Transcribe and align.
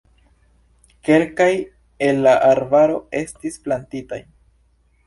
Kelkaj 1.09 1.51
el 2.09 2.25
la 2.29 2.35
arbaro 2.49 2.99
estis 3.21 3.63
plantitaj. 3.69 4.25